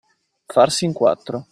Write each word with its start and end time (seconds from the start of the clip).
Farsi 0.47 0.85
in 0.85 0.93
quattro. 0.93 1.47